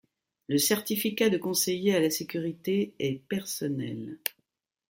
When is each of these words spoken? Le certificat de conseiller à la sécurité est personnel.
Le 0.47 0.57
certificat 0.57 1.29
de 1.29 1.37
conseiller 1.37 1.93
à 1.93 1.99
la 1.99 2.09
sécurité 2.09 2.95
est 2.97 3.21
personnel. 3.27 4.17